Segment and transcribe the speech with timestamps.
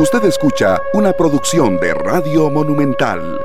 [0.00, 3.38] Usted escucha una producción de Radio Monumental.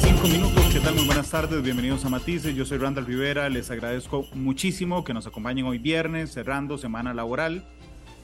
[0.00, 0.96] Cinco minutos, ¿qué tal?
[0.96, 2.52] Muy buenas tardes, bienvenidos a Matices.
[2.56, 7.64] Yo soy Randall Rivera, les agradezco muchísimo que nos acompañen hoy viernes, cerrando semana laboral.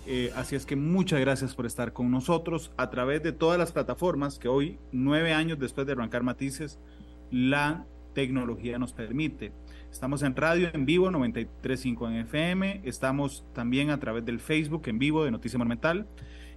[0.08, 3.70] Eh, así es que muchas gracias por estar con nosotros a través de todas las
[3.70, 6.80] plataformas que hoy, nueve años después de arrancar Matices,
[7.30, 9.52] la tecnología nos permite.
[9.92, 14.98] Estamos en radio en vivo 93.5 en FM, estamos también a través del Facebook en
[14.98, 16.06] vivo de Noticia Monumental.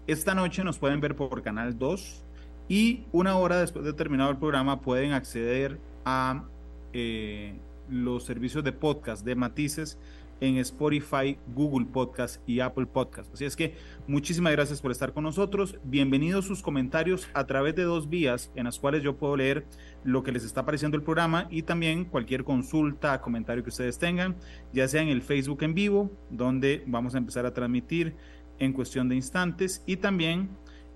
[0.08, 2.23] Esta noche nos pueden ver por Canal 2
[2.70, 6.45] y una hora después de terminado el programa pueden acceder a
[6.94, 7.53] eh,
[7.89, 9.99] los servicios de podcast de Matices
[10.41, 13.34] en Spotify, Google Podcast y Apple Podcast.
[13.34, 13.75] Así es que
[14.07, 15.77] muchísimas gracias por estar con nosotros.
[15.84, 19.66] Bienvenidos sus comentarios a través de dos vías en las cuales yo puedo leer
[20.03, 24.35] lo que les está apareciendo el programa y también cualquier consulta, comentario que ustedes tengan,
[24.73, 28.16] ya sea en el Facebook en vivo, donde vamos a empezar a transmitir
[28.59, 30.50] en cuestión de instantes y también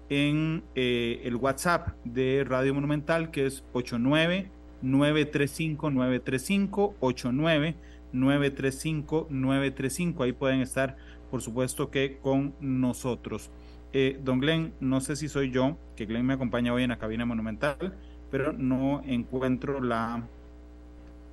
[0.10, 4.52] en eh, el WhatsApp de Radio Monumental que es 89
[4.82, 7.76] 935 935 89
[8.14, 10.24] 935-935.
[10.24, 10.98] Ahí pueden estar,
[11.30, 13.52] por supuesto, que con nosotros.
[13.92, 17.00] Eh, don Glenn, no sé si soy yo, que Glenn me acompaña hoy en la
[17.00, 17.96] cabina monumental,
[18.30, 20.24] pero no encuentro la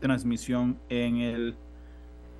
[0.01, 1.55] transmisión en el,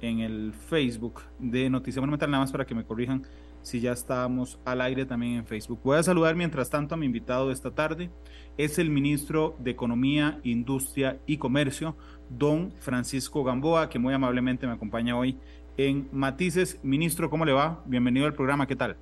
[0.01, 3.25] en el Facebook de Noticia Monumental, nada más para que me corrijan
[3.67, 5.81] si ya estábamos al aire también en Facebook.
[5.83, 8.11] Voy a saludar mientras tanto a mi invitado de esta tarde.
[8.57, 11.97] Es el ministro de Economía, Industria y Comercio,
[12.31, 15.37] don Francisco Gamboa, que muy amablemente me acompaña hoy
[15.77, 16.79] en Matices.
[16.85, 17.83] Ministro, ¿cómo le va?
[17.87, 18.97] Bienvenido al programa, ¿qué tal?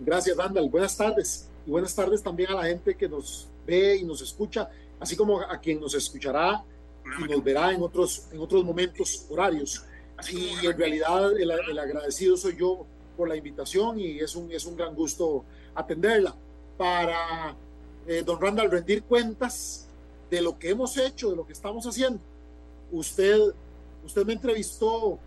[0.00, 0.68] Gracias, Randall.
[0.68, 1.48] Buenas tardes.
[1.64, 5.40] Y buenas tardes también a la gente que nos ve y nos escucha, así como
[5.40, 6.64] a quien nos escuchará
[7.20, 9.84] y nos verá en otros, en otros momentos horarios.
[10.28, 12.84] Y en realidad el, agradecido soy yo
[13.16, 16.34] por la invitación y es un, es un gran gusto atenderla.
[16.76, 17.56] Para
[18.06, 19.86] eh, don Randall rendir cuentas
[20.30, 22.20] de lo que hemos hecho, de lo que estamos haciendo.
[22.90, 23.38] Usted,
[24.04, 25.18] usted me entrevistó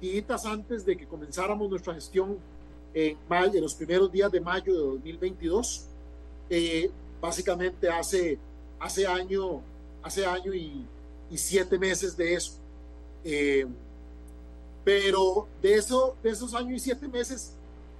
[0.00, 2.38] días antes de que comenzáramos nuestra gestión
[2.92, 5.86] en, mayo, en los primeros días de mayo de 2022.
[6.50, 6.90] Eh,
[7.20, 8.38] básicamente hace,
[8.78, 9.62] hace año,
[10.02, 10.86] hace año y,
[11.34, 12.52] siete meses de eso.
[13.24, 13.66] Eh,
[14.84, 17.54] pero de, eso, de esos años y siete meses,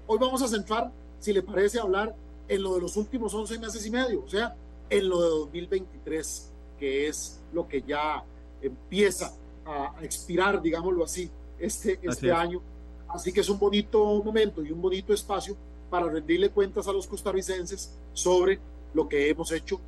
[0.06, 2.14] hoy vamos a centrar, si le parece, hablar
[2.48, 4.24] en lo de los últimos once meses y medio.
[4.24, 4.56] O sea,
[4.90, 8.24] en lo de 2023, que es lo que ya
[8.60, 9.32] empieza
[9.64, 12.60] a, expirar, digámoslo así, este, este año.
[13.08, 15.56] Así que es un bonito momento y un bonito espacio
[15.90, 18.58] para rendirle cuentas a los costarricenses sobre
[18.94, 19.80] lo que hemos hecho,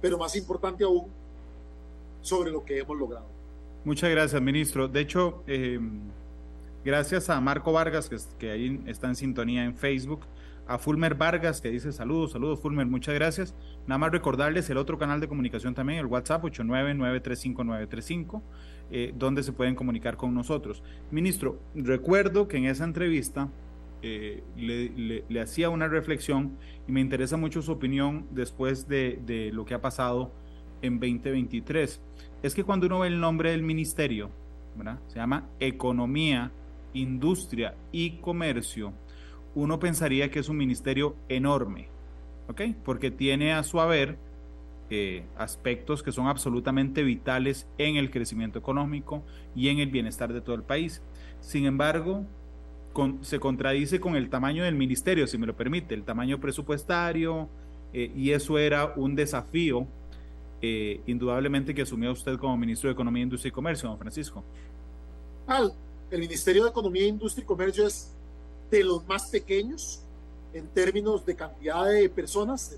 [0.00, 1.06] pero más importante aún,
[2.22, 3.26] sobre lo que hemos logrado.
[3.84, 4.88] Muchas gracias, ministro.
[4.88, 5.78] De hecho, eh,
[6.84, 10.26] gracias a Marco Vargas, que, que ahí está en sintonía en Facebook,
[10.66, 13.54] a Fulmer Vargas que dice saludos, saludos Fulmer, muchas gracias.
[13.86, 18.42] Nada más recordarles el otro canal de comunicación también, el WhatsApp 89935
[18.90, 20.82] eh, donde se pueden comunicar con nosotros.
[21.10, 23.48] Ministro, recuerdo que en esa entrevista
[24.02, 29.74] eh, le, hacía una reflexión y me interesa mucho su opinión después de, lo que
[29.74, 30.32] ha pasado
[30.82, 32.00] en 2023.
[32.42, 34.30] Es que cuando uno ve el nombre del ministerio,
[35.06, 36.52] se llama Economía,
[36.94, 38.92] Industria y Comercio,
[39.54, 41.88] uno pensaría que es un ministerio enorme,
[42.48, 42.62] ¿ok?
[42.84, 44.16] Porque tiene a su haber
[44.90, 49.22] eh, aspectos que son absolutamente vitales en el crecimiento económico
[49.54, 51.02] y en el bienestar de todo el país.
[51.40, 52.24] Sin embargo,
[53.22, 57.48] se contradice con el tamaño del ministerio, si me lo permite, el tamaño presupuestario,
[57.92, 59.86] eh, y eso era un desafío
[60.60, 64.44] eh, indudablemente que asumió usted como ministro de Economía, Industria y Comercio, don Francisco.
[66.10, 68.10] El Ministerio de Economía, Industria y Comercio es
[68.70, 70.00] de los más pequeños
[70.52, 72.76] en términos de cantidad de personas,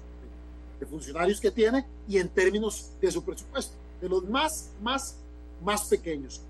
[0.80, 5.16] de, funcionarios que tiene y en términos de su presupuesto, de los más, más,
[5.62, 6.42] más pequeños.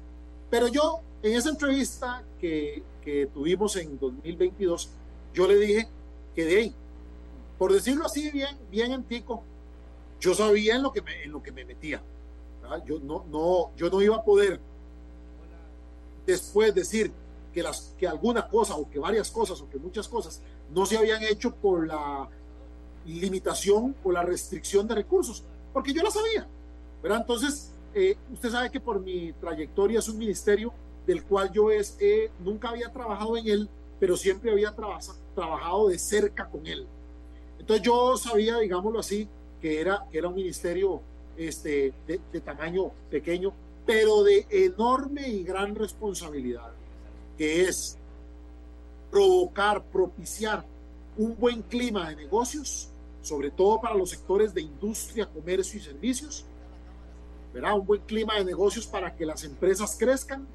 [0.51, 4.91] Pero yo, en esa entrevista que, que tuvimos en 2022,
[5.33, 5.89] yo le dije
[6.35, 6.75] que de ahí,
[7.59, 9.43] por decirlo así bien, bien antico,
[10.21, 12.03] yo sabía en lo que me, en lo que me metía.
[12.85, 14.61] Yo no, no, yo no iba a poder
[16.27, 17.13] después decir
[17.53, 20.41] que, las, que alguna cosa o que varias cosas o que muchas cosas
[20.75, 22.29] no se habían hecho por la
[23.07, 26.47] limitación o la restricción de recursos, porque yo la sabía.
[27.03, 27.21] ¿verdad?
[27.21, 30.73] Entonces, eh, usted sabe que por mi trayectoria es un ministerio
[31.07, 31.97] del cual yo es,
[32.41, 33.69] nunca había trabajado en él,
[34.01, 36.87] pero siempre había trabajado de cerca con él.
[37.59, 39.29] Entonces yo sabía, digámoslo así,
[39.61, 41.01] que era, que era un ministerio
[41.37, 43.53] este, de tamaño pequeño,
[43.87, 46.73] pero de enorme y gran responsabilidad
[47.39, 47.97] que es
[49.11, 50.65] provocar, propiciar
[51.17, 52.89] un buen clima de negocios,
[53.23, 56.45] sobre todo para los sectores de industria, comercio y servicios,
[57.55, 57.75] ¿verdad?
[57.75, 60.47] Un buen clima de negocios para que las empresas crezcan,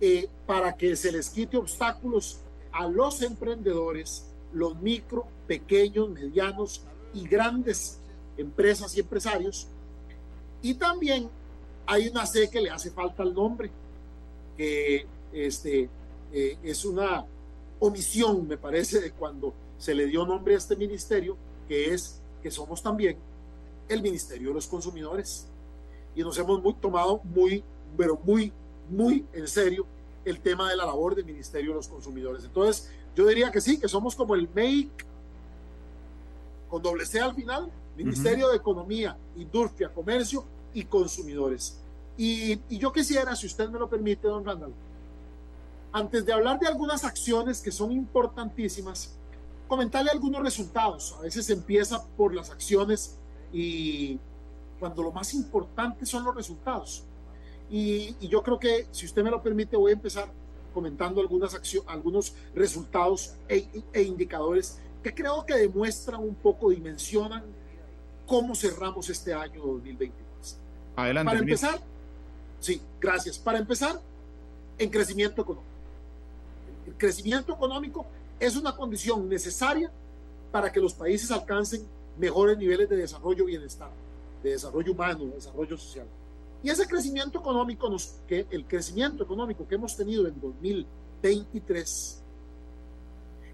[0.00, 2.40] eh, para que se les quite obstáculos
[2.72, 6.82] a los emprendedores, los micro, pequeños, medianos
[7.14, 7.98] y grandes
[8.36, 9.68] empresas y empresarios.
[10.60, 11.30] Y también
[11.86, 13.70] hay una C que le hace falta al nombre,
[14.56, 15.88] que este,
[16.32, 17.24] eh, es una
[17.78, 21.36] omisión, me parece, de cuando se le dio nombre a este ministerio,
[21.68, 23.16] que es que somos también
[23.88, 25.46] el Ministerio de los Consumidores.
[26.14, 27.62] Y nos hemos muy, tomado muy,
[27.96, 28.52] pero muy,
[28.90, 29.86] muy en serio
[30.24, 32.44] el tema de la labor del Ministerio de los Consumidores.
[32.44, 34.90] Entonces, yo diría que sí, que somos como el MAKE,
[36.68, 40.44] con doble C al final, Ministerio de Economía, Industria, Comercio
[40.76, 41.78] y Consumidores.
[42.18, 44.74] Y, y, yo quisiera, si usted me lo permite, don Randall,
[45.90, 49.16] antes de hablar de algunas acciones que son importantísimas,
[49.66, 51.14] comentarle algunos resultados.
[51.18, 53.16] A veces se empieza por las acciones
[53.52, 54.18] y
[54.78, 57.04] cuando lo más importante son los resultados.
[57.70, 60.30] Y, yo creo que, si usted me lo permite, voy a empezar
[60.74, 67.44] comentando algunas acciones, algunos resultados e, e, indicadores que creo que demuestran un poco, dimensionan
[68.26, 70.25] cómo cerramos este año 2023.
[70.96, 71.30] Adelante.
[71.30, 71.80] Para empezar,
[72.58, 73.38] sí, gracias.
[73.38, 74.00] Para empezar,
[74.78, 75.70] en crecimiento económico.
[76.86, 78.06] El crecimiento económico
[78.40, 79.90] es una condición necesaria
[80.50, 81.86] para que los países alcancen
[82.18, 83.90] mejores niveles de desarrollo y bienestar,
[84.42, 86.06] de desarrollo humano, de desarrollo social.
[86.62, 92.22] Y ese crecimiento económico, nos, que el crecimiento económico que hemos tenido en 2023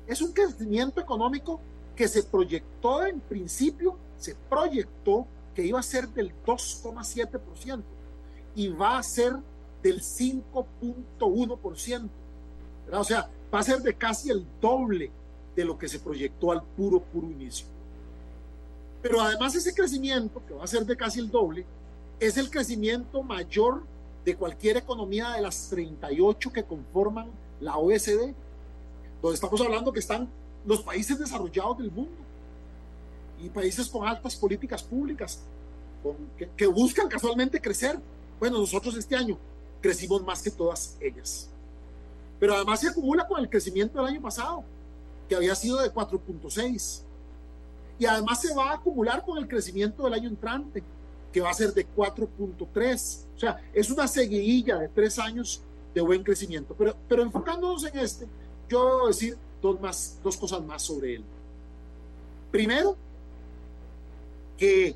[0.06, 1.61] es un crecimiento económico
[1.97, 7.82] que se proyectó en principio, se proyectó que iba a ser del 2,7%
[8.54, 9.37] y va a ser
[9.82, 12.08] del 5.1%.
[12.93, 15.10] O sea, va a ser de casi el doble
[15.54, 17.66] de lo que se proyectó al puro, puro inicio.
[19.02, 21.66] Pero además ese crecimiento, que va a ser de casi el doble,
[22.20, 23.82] es el crecimiento mayor
[24.25, 28.32] de cualquier economía de las 38 que conforman la OECD,
[29.20, 30.28] donde estamos hablando que están
[30.64, 32.21] los países desarrollados del mundo
[33.43, 35.41] y países con altas políticas públicas
[36.37, 37.99] que, que buscan casualmente crecer.
[38.39, 39.39] Bueno, nosotros este año
[39.81, 41.49] crecimos más que todas ellas.
[42.39, 44.65] Pero además se acumula con el crecimiento del año pasado,
[45.29, 47.03] que había sido de 4.6.
[47.99, 50.83] Y además se va a acumular con el crecimiento del año entrante,
[51.33, 53.25] que va a ser de 4.3.
[53.37, 55.62] O sea, es una seguidilla de tres años
[55.94, 56.75] de buen crecimiento.
[56.77, 58.27] Pero, pero enfocándonos en este,
[58.69, 61.25] yo debo decir dos, más, dos cosas más sobre él.
[62.50, 62.97] Primero,
[64.62, 64.94] que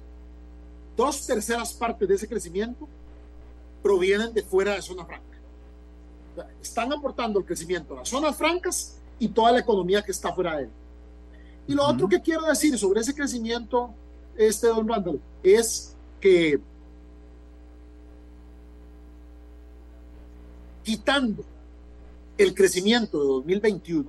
[0.97, 2.87] dos terceras partes de ese crecimiento
[3.83, 5.37] provienen de fuera de zona franca.
[6.63, 10.57] Están aportando el crecimiento a las zonas francas y toda la economía que está fuera
[10.57, 10.71] de él.
[11.67, 13.91] Y lo otro que quiero decir sobre ese crecimiento,
[14.37, 16.61] este don Randall, es que
[20.85, 21.45] quitando
[22.39, 24.09] el crecimiento de 2021,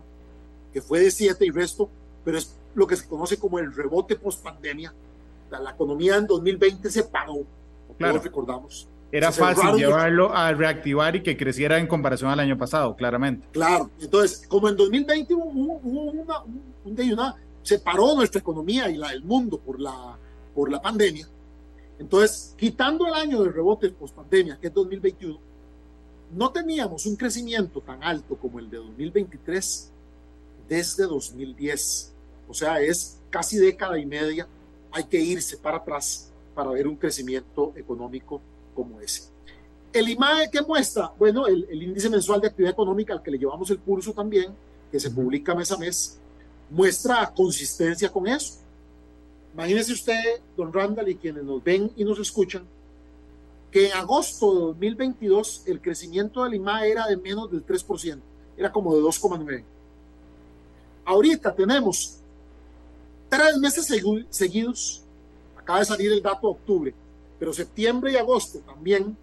[0.72, 1.90] que fue de 7 y resto,
[2.24, 4.94] pero es lo que se conoce como el rebote post pandemia.
[5.50, 7.46] La economía en 2020 se paró,
[7.98, 8.20] claro.
[8.20, 8.88] recordamos.
[9.12, 13.48] Era fácil llevarlo a reactivar y que creciera en comparación al año pasado, claramente.
[13.52, 16.44] Claro, entonces, como en 2020 hubo, una,
[16.84, 20.18] una, se paró nuestra economía y la del mundo por la,
[20.54, 21.28] por la pandemia,
[22.00, 25.40] entonces, quitando el año de rebote post pandemia, que es 2021,
[26.36, 29.92] no teníamos un crecimiento tan alto como el de 2023
[30.68, 32.14] desde 2010.
[32.48, 34.48] O sea, es casi década y media.
[34.98, 38.42] Hay que irse para atrás para ver un crecimiento económico
[38.74, 39.30] como ese.
[39.94, 41.14] El IMAE, ¿qué muestra?
[41.20, 44.56] Bueno, el, el, índice mensual de actividad económica al que le llevamos el pulso también,
[44.92, 46.18] que se publica mes a mes,
[46.72, 48.56] muestra consistencia con eso.
[49.54, 52.66] Imagínese usted, don Randall, y quienes nos ven y nos escuchan,
[53.70, 58.20] que en agosto de 2022 el crecimiento del IMAE era de menos del 3%,
[58.58, 59.64] era como de 2,9%.
[61.06, 62.17] Ahorita tenemos
[63.30, 63.86] tres meses
[64.30, 65.04] seguidos,
[65.58, 66.94] acaba de salir el dato de octubre,
[67.40, 69.18] pero septiembre y agosto también,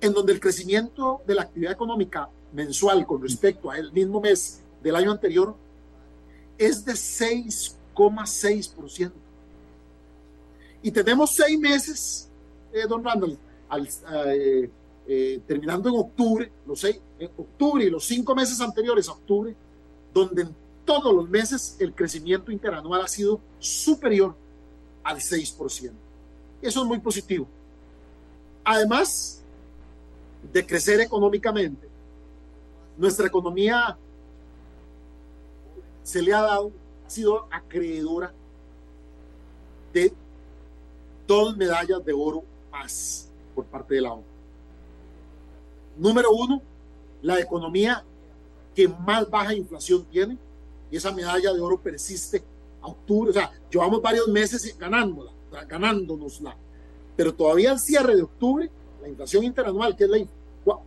[0.00, 4.96] en donde el crecimiento de la actividad económica mensual con respecto al mismo mes del
[4.96, 5.54] año anterior
[6.58, 9.12] es de 6,6%.
[10.82, 12.28] Y tenemos seis meses,
[12.72, 13.38] eh, don Randall,
[14.36, 14.70] eh,
[15.06, 19.56] eh, terminando en octubre, los seis, en octubre y los cinco meses anteriores a octubre,
[20.12, 20.54] donde en
[20.84, 24.34] todos los meses el crecimiento interanual ha sido superior
[25.02, 25.92] al 6%.
[26.62, 27.46] Eso es muy positivo.
[28.64, 29.42] Además
[30.52, 31.88] de crecer económicamente,
[32.96, 33.96] nuestra economía
[36.02, 36.72] se le ha dado,
[37.06, 38.32] ha sido acreedora
[39.92, 40.12] de
[41.26, 44.24] dos medallas de oro más por parte de la ONU.
[45.96, 46.60] Número uno,
[47.22, 48.04] la economía
[48.74, 50.36] que más baja inflación tiene,
[50.94, 52.40] y esa medalla de oro persiste
[52.80, 55.32] a octubre, o sea, llevamos varios meses ganándola,
[55.68, 56.56] ganándonosla,
[57.16, 58.70] pero todavía al cierre de octubre,
[59.02, 60.24] la inflación interanual, que es la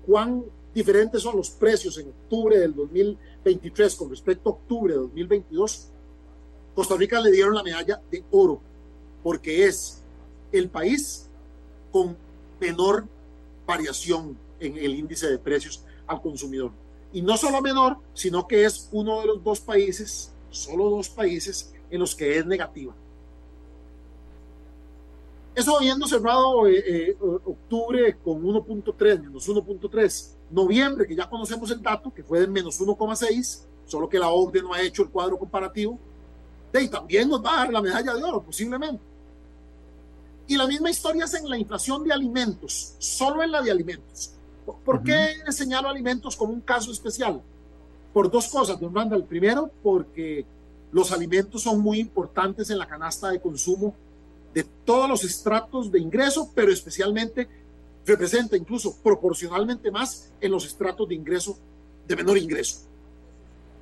[0.06, 5.90] cuán diferentes son los precios en octubre del 2023 con respecto a octubre de 2022,
[6.74, 8.62] Costa Rica le dieron la medalla de oro,
[9.22, 10.04] porque es
[10.54, 11.28] el país
[11.92, 12.16] con
[12.62, 13.04] menor
[13.66, 16.72] variación en el índice de precios al consumidor.
[17.14, 21.74] Y no solo menor, sino que es uno de los dos países, solo dos países,
[21.90, 22.94] en los que es negativa.
[25.56, 31.82] Eso habiendo cerrado eh, eh, octubre con 1.3, menos 1.3, noviembre, que ya conocemos el
[31.82, 35.40] dato, que fue de menos 1,6, solo que la OCDE no ha hecho el cuadro
[35.40, 35.98] comparativo,
[36.80, 39.02] y también nos va a dar la medalla de oro, posiblemente.
[40.48, 44.32] Y la misma historia es en la inflación de alimentos, solo en la de alimentos.
[44.74, 47.42] ¿Por qué señalo alimentos como un caso especial?
[48.14, 49.24] Por dos cosas, don Randall.
[49.24, 50.46] Primero, porque
[50.92, 53.96] los alimentos son muy importantes en la canasta de consumo
[54.54, 57.48] de todos los estratos de ingreso, pero especialmente
[58.06, 61.58] representa incluso proporcionalmente más en los estratos de ingreso
[62.08, 62.80] de menor ingreso.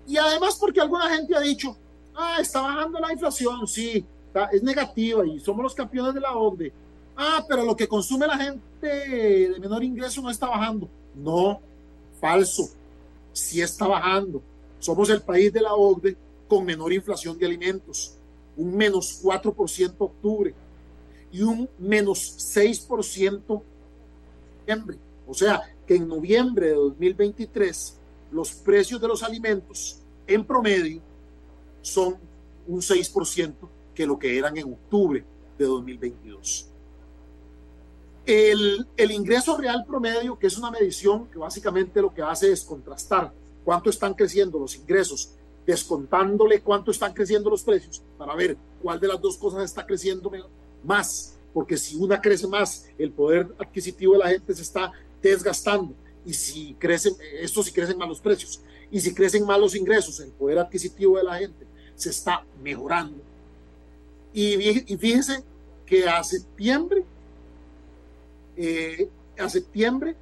[0.08, 1.78] Y además porque alguna gente ha dicho,
[2.16, 4.06] ah, está bajando la inflación, sí,
[4.52, 6.74] es negativa y somos los campeones de la OCDE.
[7.16, 10.90] Ah, pero lo que consume la gente de menor ingreso no está bajando.
[11.16, 11.62] No,
[12.20, 12.70] falso.
[13.32, 14.42] Sí está bajando.
[14.80, 16.18] Somos el país de la OCDE
[16.48, 18.16] con menor inflación de alimentos.
[18.58, 20.54] Un menos 4% octubre
[21.32, 23.62] y un menos 6%
[24.60, 24.98] noviembre.
[25.28, 27.98] O sea, que en noviembre de 2023
[28.32, 31.02] los precios de los alimentos en promedio
[31.82, 32.18] son
[32.68, 33.54] un 6%
[33.94, 35.24] que lo que eran en octubre
[35.58, 36.70] de 2022.
[38.26, 43.32] El, ingreso real promedio, que es una medición que básicamente lo que hace es contrastar
[43.64, 45.32] cuánto están creciendo los ingresos,
[45.66, 50.32] descontándole cuánto están creciendo los precios, para ver cuál de las dos cosas está creciendo
[50.84, 54.92] más, porque si una crece más, el poder adquisitivo de la gente se está
[55.22, 55.94] desgastando,
[56.26, 60.20] y si crecen, esto si crecen más los precios, y si crecen más los ingresos,
[60.20, 61.66] el poder adquisitivo de la gente
[61.96, 63.22] se está mejorando.
[64.34, 65.22] Y, y
[65.86, 67.06] que a septiembre
[68.56, 70.16] eh, a septiembre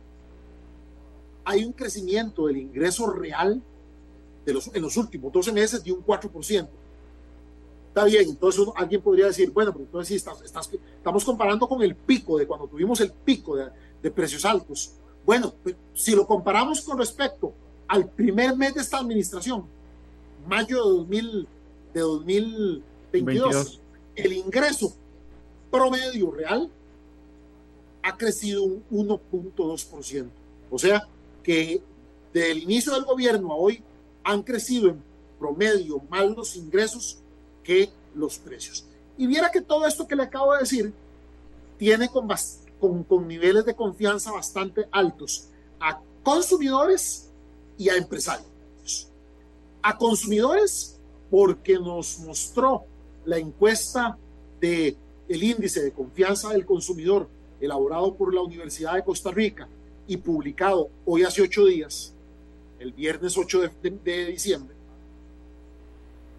[1.45, 3.61] hay un crecimiento del ingreso real
[4.45, 6.67] de los, en los últimos 12 meses de un 4%.
[7.89, 11.95] Está bien, entonces alguien podría decir, bueno, pero entonces sí, estás, estamos comparando con el
[11.95, 13.69] pico de cuando tuvimos el pico de,
[14.01, 14.93] de precios altos.
[15.25, 17.53] Bueno, pues, si lo comparamos con respecto
[17.87, 19.65] al primer mes de esta administración,
[20.47, 21.47] mayo de, 2000,
[21.93, 23.81] de 2022,
[24.15, 24.95] el ingreso
[25.71, 26.69] promedio real
[28.03, 30.27] ha crecido un 1.2%.
[30.69, 31.07] O sea
[31.41, 31.81] que
[32.33, 33.83] del inicio del gobierno a hoy
[34.23, 35.03] han crecido en
[35.39, 37.19] promedio más los ingresos
[37.63, 38.85] que los precios.
[39.17, 40.93] Y viera que todo esto que le acabo de decir
[41.77, 42.27] tiene con,
[43.03, 45.47] con, niveles de confianza bastante altos
[45.79, 47.29] a consumidores
[47.77, 48.47] y a empresarios.
[49.81, 52.85] A consumidores porque nos mostró
[53.25, 54.17] la encuesta
[54.59, 54.95] de
[55.27, 57.27] el índice de confianza del consumidor
[57.63, 59.67] elaborado por la Universidad de Costa Rica
[60.07, 62.13] y publicado hoy hace ocho días,
[62.79, 64.75] el viernes 8 de, diciembre,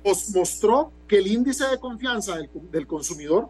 [0.02, 3.48] os mostró que el índice de confianza del, del consumidor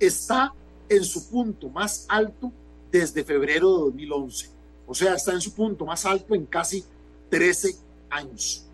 [0.00, 0.52] está
[0.88, 2.50] en su punto más alto
[2.90, 4.50] desde febrero de 2011.
[4.88, 6.84] O sea, está en su punto más alto en casi
[7.30, 7.76] 13
[8.10, 8.66] años.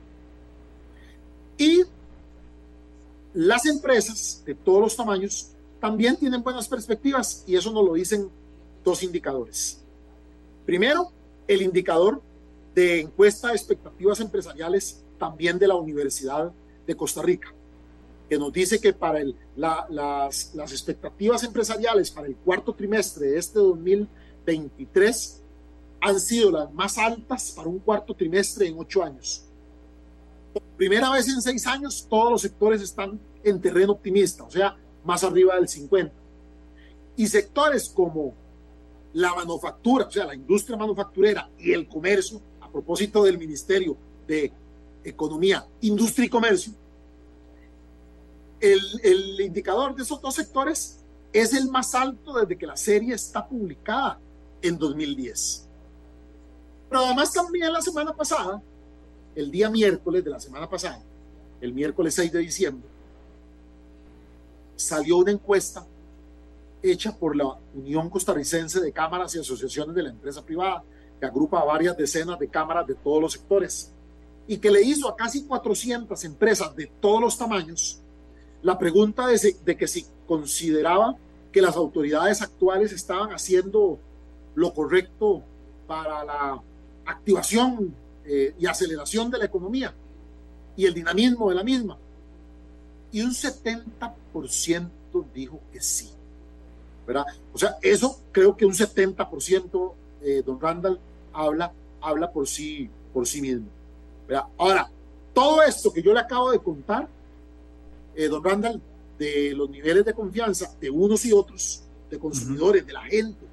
[1.58, 1.82] Y
[3.34, 8.28] las empresas de todos los tamaños también tienen buenas perspectivas y eso nos lo dicen
[8.84, 9.80] dos indicadores.
[10.66, 11.12] Primero,
[11.46, 12.20] el indicador
[12.74, 16.52] de encuesta de expectativas empresariales también de la Universidad
[16.86, 17.52] de Costa Rica,
[18.28, 23.38] que nos dice que para el, las, las expectativas empresariales para el cuarto trimestre de
[23.38, 25.42] este 2023
[26.00, 29.44] han sido las más altas para un cuarto trimestre en ocho años.
[30.52, 34.76] Por primera vez en seis años, todos los sectores están en terreno optimista, o sea,
[35.04, 36.14] más arriba del 50.
[37.16, 38.34] Y sectores como
[39.12, 44.52] la manufactura, o sea, la industria manufacturera y el comercio, a propósito del Ministerio de
[45.02, 46.72] Economía, Industria y Comercio,
[48.60, 50.98] el, el indicador de esos dos sectores
[51.32, 54.18] es el más alto desde que la serie está publicada
[54.62, 55.68] en 2010.
[56.88, 58.62] Pero además también la semana pasada,
[59.34, 61.02] el día miércoles de la semana pasada,
[61.60, 62.88] el miércoles 6 de diciembre,
[64.78, 65.84] salió una encuesta
[66.82, 70.84] hecha por la Unión Costarricense de Cámaras y Asociaciones de la Empresa Privada,
[71.18, 73.92] que agrupa a varias decenas de cámaras de todos los sectores,
[74.46, 78.00] y que le hizo a casi 400 empresas de todos los tamaños
[78.62, 81.16] la pregunta de, de que si consideraba
[81.52, 83.98] que las autoridades actuales estaban haciendo
[84.54, 85.42] lo correcto
[85.86, 86.62] para la
[87.06, 87.94] activación
[88.24, 89.94] eh, y aceleración de la economía
[90.76, 91.98] y el dinamismo de la misma.
[93.12, 94.90] Y un 70%
[95.34, 96.10] dijo que sí.
[97.06, 97.24] ¿verdad?
[97.54, 101.00] O sea, eso creo que un 70%, eh, don Randall,
[101.32, 101.72] habla,
[102.02, 103.66] habla por, sí, por sí mismo.
[104.26, 104.44] ¿verdad?
[104.58, 104.90] Ahora,
[105.32, 107.08] todo esto que yo le acabo de contar,
[108.14, 108.82] eh, don Randall,
[109.18, 113.46] de los niveles de confianza de unos y otros, de consumidores, de la gente,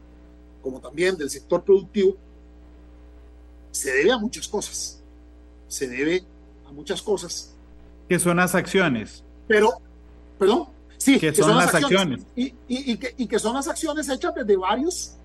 [0.62, 2.18] como también del sector productivo,
[3.72, 5.02] se debe a muchas cosas.
[5.68, 6.24] Se debe
[6.68, 7.54] a muchas cosas.
[8.08, 9.24] ¿Qué son las acciones?
[9.48, 9.74] Pero,
[10.38, 12.26] perdón, sí, ¿Qué son, las acciones.
[12.36, 15.16] Y, y, que, y, que, son las acciones hechas desde varios,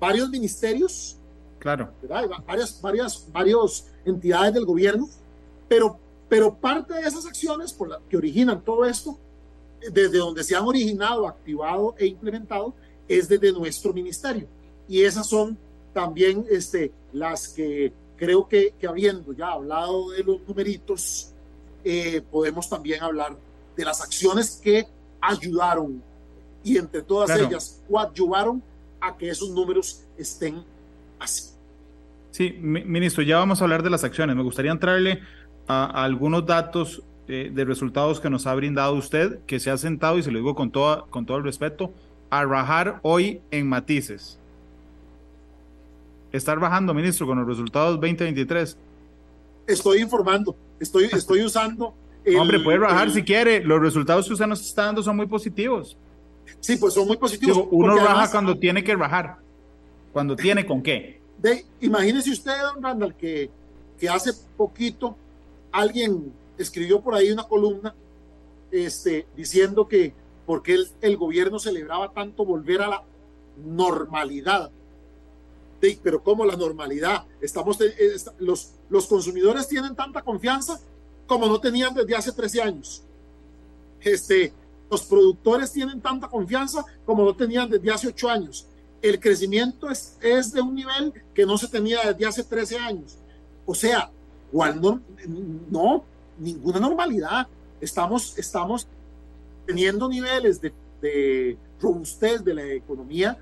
[0.00, 1.16] varios ministerios.
[1.58, 1.90] Claro.
[2.46, 5.08] Varias, varias, varias entidades del gobierno.
[5.68, 9.18] Pero, pero parte de esas acciones por la, que originan todo esto,
[9.92, 12.74] desde donde se han originado, activado e implementado,
[13.08, 14.46] es desde nuestro ministerio.
[14.88, 15.58] Y esas son
[15.92, 21.32] también este, las que creo que, que habiendo ya hablado de los numeritos,
[21.84, 23.36] eh, podemos también hablar
[23.76, 24.86] de las acciones que
[25.20, 26.02] ayudaron
[26.64, 28.62] y entre todas ellas coadyuvaron
[29.00, 30.64] a que esos números estén
[31.18, 31.50] así.
[32.30, 34.36] Sí, ministro, ya vamos a hablar de las acciones.
[34.36, 35.20] Me gustaría entrarle
[35.68, 40.18] a, algunos datos eh, de resultados que nos ha brindado usted, que se ha sentado,
[40.18, 41.92] y se lo digo con, toda, con todo el respeto,
[42.30, 44.38] a rajar hoy en matices
[46.36, 48.76] estar bajando, ministro, con los resultados 2023?
[49.66, 51.94] Estoy informando, estoy, estoy usando.
[52.38, 53.62] Hombre, puede bajar si quiere.
[53.62, 55.96] Los resultados que usted nos está dando son muy positivos.
[56.60, 57.68] Sí, pues son muy positivos.
[57.70, 59.38] uno baja cuando tiene que bajar.
[60.12, 61.20] Cuando tiene con qué.
[61.38, 63.50] De, imagínese usted, don Randall, que,
[63.98, 65.16] que hace poquito
[65.70, 67.94] alguien escribió por ahí una columna
[68.70, 70.14] este, diciendo que
[70.46, 73.02] porque el, el gobierno celebraba tanto volver a la
[73.64, 74.70] normalidad
[76.02, 80.80] pero como la normalidad, estamos, eh, los, los consumidores tienen tanta confianza
[81.26, 83.02] como no tenían desde hace 13 años.
[84.00, 84.52] Este,
[84.90, 88.66] los productores tienen tanta confianza como no tenían desde hace 8 años.
[89.02, 93.18] El crecimiento es, es de un nivel que no se tenía desde hace 13 años.
[93.64, 94.10] O sea,
[94.52, 95.00] no,
[95.70, 96.04] no
[96.38, 97.46] ninguna normalidad.
[97.80, 98.86] Estamos, estamos
[99.66, 103.38] teniendo niveles de, de robustez de la economía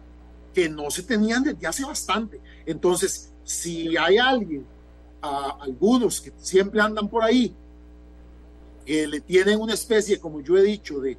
[0.53, 2.40] que no se tenían desde hace bastante.
[2.64, 4.64] Entonces, si hay alguien,
[5.20, 7.55] algunos que siempre andan por ahí,
[8.85, 11.16] que le tienen una especie, como yo he dicho, de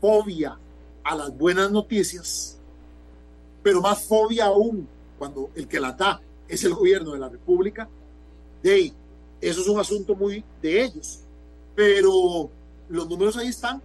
[0.00, 0.58] fobia
[1.02, 2.58] a las buenas noticias,
[3.62, 4.86] pero más fobia aún
[5.18, 7.88] cuando el que la da es el gobierno de la República,
[8.62, 8.92] de
[9.40, 11.20] eso es un asunto muy de ellos.
[11.74, 12.50] Pero
[12.88, 13.82] los números ahí están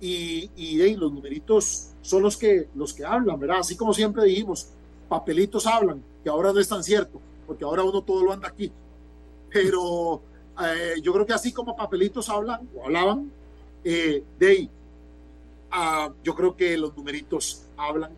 [0.00, 3.58] y, y los numeritos son los que, los que hablan, ¿verdad?
[3.60, 4.68] Así como siempre dijimos,
[5.08, 8.70] papelitos hablan, que ahora no es tan cierto, porque ahora uno todo lo anda aquí.
[9.50, 10.22] Pero
[10.64, 13.30] eh, yo creo que así como papelitos hablan o hablaban,
[13.84, 14.70] eh, de ahí,
[15.70, 18.10] ah, yo creo que los numeritos hablan.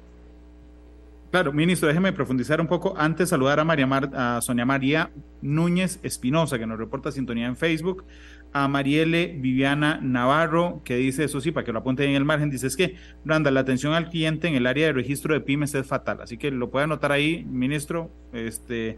[1.31, 2.95] Claro, ministro, déjeme profundizar un poco.
[2.97, 5.11] Antes saludar a, María a Sonia María
[5.43, 8.05] Núñez Espinosa, que nos reporta sintonía en Facebook
[8.53, 12.49] a Marielle Viviana Navarro, que dice, eso sí, para que lo apunte en el margen,
[12.49, 15.75] dice, es que, Branda, la atención al cliente en el área de registro de pymes
[15.75, 18.11] es fatal, así que lo puede anotar ahí, ministro.
[18.33, 18.97] Este,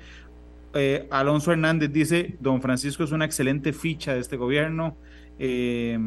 [0.74, 4.96] eh, Alonso Hernández dice, don Francisco es una excelente ficha de este gobierno.
[5.38, 5.98] Eh,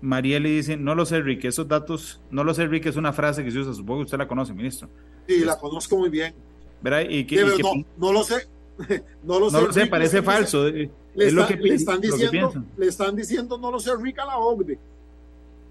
[0.00, 3.44] Marielle dice, no lo sé, Rick, esos datos, no lo sé, Rick, es una frase
[3.44, 4.88] que se usa, supongo que usted la conoce, ministro.
[5.26, 6.34] Sí, la conozco muy bien.
[6.82, 7.04] ¿Verdad?
[7.08, 8.48] Y que, no, no lo sé,
[9.22, 9.56] no lo sé.
[9.56, 10.66] No lo sé, parece falso.
[10.66, 14.24] Eh, le, es lo que, le, están diciendo, le están diciendo, no lo sé, rica
[14.24, 14.78] la OCDE.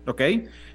[0.08, 0.22] Ok.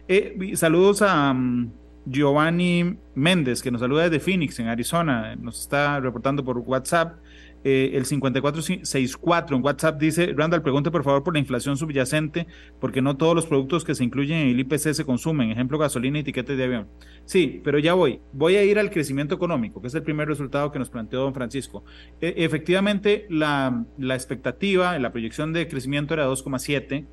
[0.08, 1.70] Eh, saludos a um,
[2.06, 5.34] Giovanni Méndez, que nos saluda desde Phoenix, en Arizona.
[5.36, 7.18] Nos está reportando por WhatsApp.
[7.64, 12.46] Eh, el 5464 en WhatsApp dice, Randall, pregunte por favor por la inflación subyacente,
[12.80, 16.18] porque no todos los productos que se incluyen en el IPC se consumen, ejemplo, gasolina
[16.18, 16.86] y etiquetes de avión.
[17.24, 18.20] Sí, pero ya voy.
[18.32, 21.34] Voy a ir al crecimiento económico, que es el primer resultado que nos planteó don
[21.34, 21.82] Francisco.
[22.20, 27.04] E, efectivamente, la expectativa, la proyección de crecimiento era 2,7.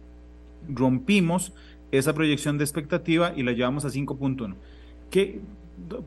[0.69, 1.53] Rompimos
[1.91, 4.56] esa proyección de expectativa y la llevamos a 5.1.
[5.09, 5.41] ¿Qué,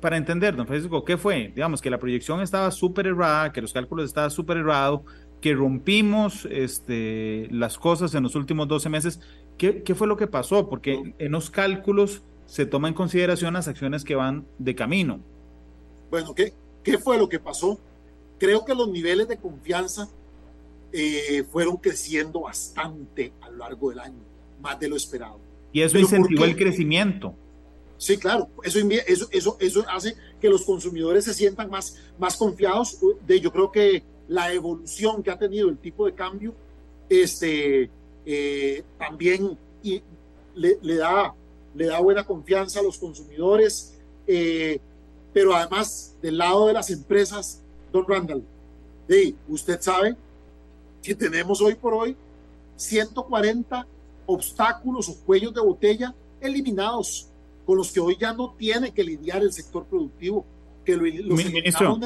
[0.00, 1.52] para entender, don Francisco, ¿qué fue?
[1.54, 5.02] Digamos que la proyección estaba súper errada, que los cálculos estaban súper errados,
[5.40, 9.20] que rompimos este, las cosas en los últimos 12 meses.
[9.58, 10.68] ¿Qué, ¿Qué, fue lo que pasó?
[10.68, 15.20] Porque en los cálculos se toma en consideración las acciones que van de camino.
[16.10, 17.78] Bueno, ¿qué, qué fue lo que pasó?
[18.38, 20.08] Creo que los niveles de confianza
[20.92, 24.22] eh, fueron creciendo bastante a lo largo del año,
[24.60, 25.40] más de lo esperado.
[25.72, 27.34] Y eso incentivó el crecimiento.
[27.98, 28.78] Sí, claro, eso,
[29.30, 32.98] eso, eso, hace que los consumidores se sientan más, más confiados.
[33.26, 36.54] De, yo creo que la evolución que ha tenido el tipo de cambio
[37.08, 37.90] este,
[38.24, 40.02] eh, también y
[40.54, 41.34] le, da,
[41.74, 44.80] le da buena confianza a los consumidores, eh,
[45.32, 48.42] pero además del lado de las empresas, don Randall,
[49.48, 50.16] usted sabe
[51.02, 52.16] que tenemos hoy por hoy
[52.76, 53.86] 140
[54.26, 57.28] obstáculos o cuellos de botella eliminados
[57.66, 60.46] con los que hoy ya no tiene que lidiar el sector productivo,
[60.84, 61.98] que lo, Ministro,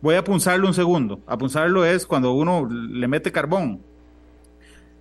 [0.00, 1.20] Voy a punzarlo un segundo.
[1.26, 3.82] Apunzarlo es cuando uno le mete carbón.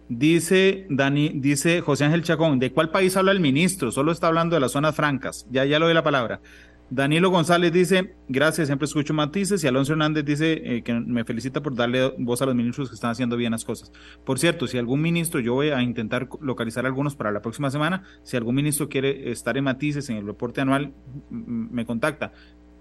[0.10, 3.91] Dice Dani, dice José Ángel Chacón, ¿de cuál país habla el ministro?
[3.91, 5.48] Solo está hablando de las zonas francas.
[5.50, 6.41] Ya, ya le doy la palabra.
[6.89, 9.63] Danilo González dice, gracias, siempre escucho matices.
[9.63, 12.95] Y Alonso Hernández dice eh, que me felicita por darle voz a los ministros que
[12.95, 13.91] están haciendo bien las cosas.
[14.24, 18.04] Por cierto, si algún ministro, yo voy a intentar localizar algunos para la próxima semana.
[18.24, 20.93] Si algún ministro quiere estar en matices en el reporte anual,
[21.30, 22.34] me contacta.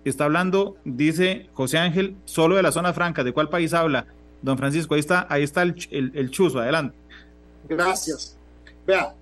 [0.04, 3.24] Está hablando, dice José Ángel, solo de la zona franca.
[3.24, 4.06] ¿De cuál país habla?
[4.42, 6.94] Don Francisco, ahí está, ahí está el, el, el chuzo, adelante.
[7.66, 8.36] Gracias.
[8.86, 9.14] Vea,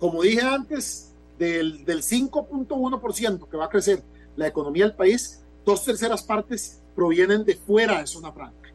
[0.00, 1.05] como dije antes,
[1.38, 4.02] del, del 5.1% que va a crecer
[4.36, 8.70] la economía del país, dos terceras partes provienen de fuera de zona franca.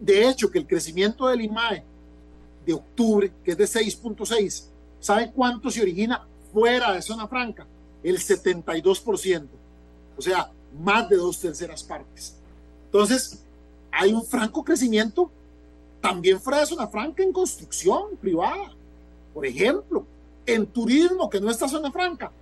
[0.00, 1.84] De hecho, que el crecimiento del IMAE
[2.64, 4.66] de octubre, que es de 6.6,
[5.00, 7.66] ¿sabe cuánto se origina fuera de zona franca?
[8.02, 9.46] El 72%.
[10.16, 12.36] O sea, más de dos terceras partes.
[12.86, 13.42] Entonces,
[13.90, 15.30] hay un franco crecimiento
[16.00, 18.74] también fuera de zona franca en construcción privada.
[19.34, 20.06] Por ejemplo,
[20.48, 22.32] en turismo, que no está zona franca,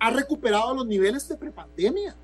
[0.00, 2.16] ha recuperado los niveles de prepandemia.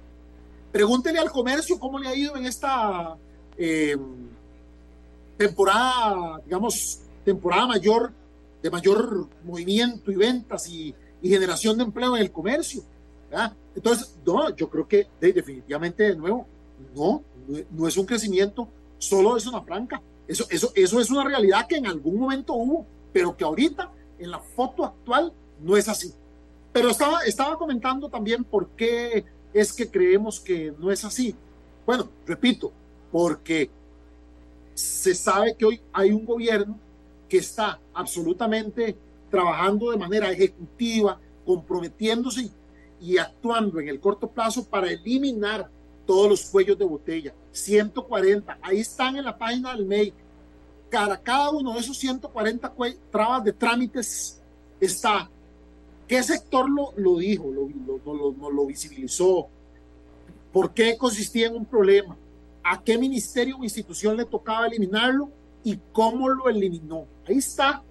[0.72, 3.16] Pregúntele al comercio cómo le ha ido en esta
[3.56, 4.00] em,
[5.36, 8.10] temporada, digamos, temporada mayor,
[8.62, 12.82] de mayor movimiento y ventas y, generación de empleo en el comercio.
[13.74, 16.46] Entonces, no, yo creo que definitivamente de nuevo,
[16.94, 17.22] no,
[17.70, 20.00] no es un crecimiento solo de zona franca.
[20.26, 24.30] Eso, eso, eso es una realidad que en algún momento hubo, pero que ahorita en
[24.30, 26.12] la foto actual no es así.
[26.72, 31.34] Pero estaba, estaba comentando también por qué es que creemos que no es así.
[31.86, 32.72] Bueno, repito,
[33.10, 33.70] porque
[34.74, 36.78] se sabe que hoy hay un gobierno
[37.28, 38.96] que está absolutamente
[39.30, 42.50] trabajando de manera ejecutiva, comprometiéndose
[43.00, 45.68] y actuando en el corto plazo para eliminar
[46.06, 47.34] todos los cuellos de botella.
[47.52, 50.12] 140, ahí están en la página del MEI
[50.88, 52.72] cada, cada uno de esos 140
[53.10, 54.40] trabas de trámites
[54.80, 55.28] está.
[56.06, 57.68] ¿Qué sector lo, lo dijo, lo,
[58.04, 59.48] lo, lo, visibilizó?
[60.52, 62.16] ¿Por qué consistía en un problema?
[62.62, 65.30] ¿A qué ministerio o institución le tocaba eliminarlo?
[65.62, 67.04] ¿Y cómo lo eliminó?
[67.26, 67.82] Ahí está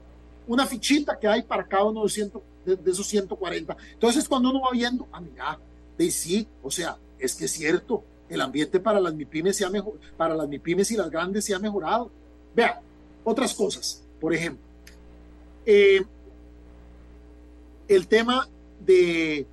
[0.47, 3.77] una fichita que hay para cada uno de, esos 140.
[3.93, 5.59] Entonces, cuando uno va viendo, ah, mira,
[5.97, 9.69] de sí, o sea, es que es cierto, el ambiente para las MIPIMES, se ha
[9.69, 12.09] mejor, para las MIPIMES y las grandes se ha mejorado.
[12.55, 12.81] Vea,
[13.27, 14.63] otras cosas, por ejemplo,
[15.65, 16.01] eh,
[17.89, 18.47] el tema
[18.85, 19.45] de,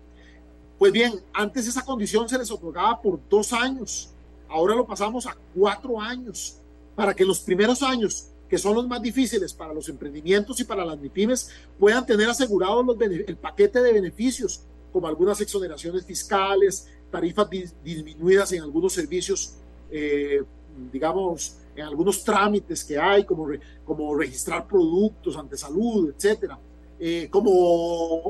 [0.79, 4.09] Pues bien, antes esa condición se les otorgaba por dos años,
[4.49, 6.57] ahora lo pasamos a cuatro años,
[6.95, 10.83] para que los primeros años, que son los más difíciles para los emprendimientos y para
[10.83, 17.49] las MIPIMES, puedan tener asegurado los, el paquete de beneficios, como algunas exoneraciones fiscales, tarifas
[17.83, 19.53] disminuidas en algunos servicios,
[19.91, 20.43] eh,
[20.91, 23.47] digamos, en algunos trámites que hay, como,
[23.85, 26.57] como registrar productos ante salud, etcétera,
[26.99, 27.51] eh, como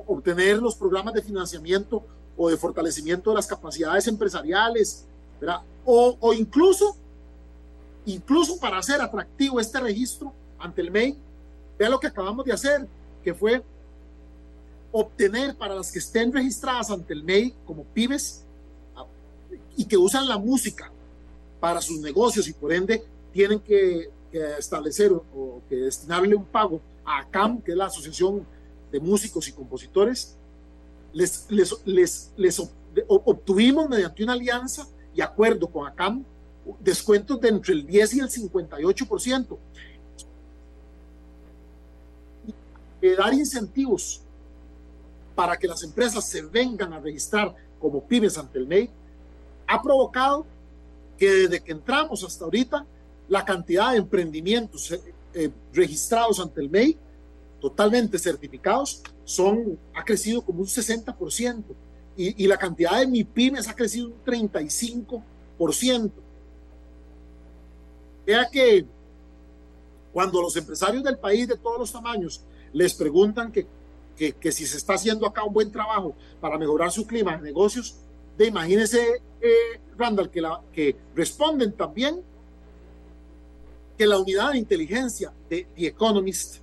[0.08, 2.04] obtener los programas de financiamiento
[2.38, 5.06] o de fortalecimiento de las capacidades empresariales,
[5.40, 5.62] ¿verdad?
[5.86, 6.96] O, o incluso,
[8.06, 11.18] incluso para hacer atractivo este registro ante el MEI,
[11.78, 12.88] vea lo que acabamos de hacer,
[13.24, 13.64] que fue
[14.92, 18.44] obtener para las que estén registradas ante el MEI como pymes
[18.96, 19.06] ah,
[19.78, 20.92] y que usan la música
[21.60, 27.20] para sus negocios y por ende tienen que, establecer o, que destinarle un pago a
[27.20, 28.46] ACAM, que es la Asociación
[28.90, 30.38] de Músicos y Compositores,
[31.12, 32.62] les, les, les,
[33.08, 36.24] obtuvimos mediante una alianza y acuerdo con ACAM
[36.80, 39.58] descuentos de entre el 10 y el 58%.
[43.02, 44.22] Y dar incentivos
[45.36, 48.90] para que las empresas se vengan a registrar como pymes ante el MEI
[49.72, 50.46] ha provocado
[51.18, 52.86] que desde que entramos hasta ahorita,
[53.30, 55.02] la cantidad de emprendimientos eh,
[55.34, 56.98] eh, registrados ante el MEI,
[57.62, 61.64] totalmente certificados, son, ha crecido como un 60%.
[62.18, 66.12] Y, la cantidad de MIPIMES ha crecido un 35%.
[68.26, 68.86] Vea que
[70.12, 72.42] cuando los empresarios del país de todos los tamaños
[72.74, 73.66] les preguntan que,
[74.16, 77.96] que, si se está haciendo acá un buen trabajo para mejorar su clima de negocios,
[78.38, 82.22] de imagínese, eh, Randall, que, la, que responden también
[83.98, 86.58] que la unidad de inteligencia de The Economist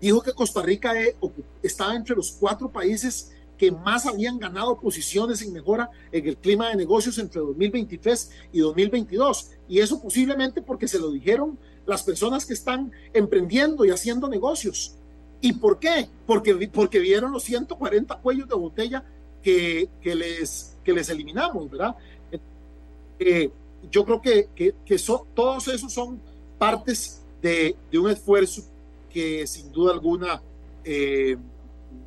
[0.00, 1.16] dijo que Costa Rica eh,
[1.62, 6.68] estaba entre los cuatro países que más habían ganado posiciones en mejora en el clima
[6.68, 9.50] de negocios entre 2023 y 2022.
[9.68, 14.97] Y eso posiblemente porque se lo dijeron las personas que están emprendiendo y haciendo negocios.
[15.40, 16.08] ¿Y por qué?
[16.26, 19.04] Porque, porque vieron los 140 cuellos de botella
[19.42, 21.94] que, que les, que les eliminamos, ¿verdad?
[23.18, 23.50] Eh,
[23.90, 24.96] yo creo que, que, que
[25.34, 26.20] todos esos son
[26.58, 28.62] partes de, de un esfuerzo
[29.10, 30.42] que sin duda alguna
[30.84, 31.36] eh,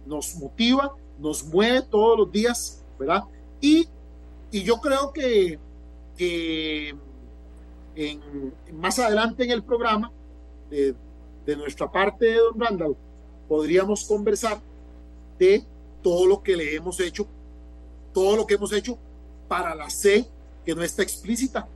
[0.06, 3.24] nos motiva, nos mueve todos los días, ¿verdad?
[3.62, 3.88] Y,
[4.52, 5.58] y yo creo que,
[6.18, 6.96] que
[7.96, 8.22] en,
[8.74, 10.12] más adelante en el programa,
[10.70, 10.96] de,
[11.46, 12.96] de nuestra parte Don Randall,
[13.52, 14.62] podríamos conversar
[15.38, 15.62] de
[16.02, 17.28] todo lo que le hemos hecho,
[18.14, 18.98] todo lo que hemos hecho
[19.50, 20.26] para la C
[20.66, 21.68] que no está explícita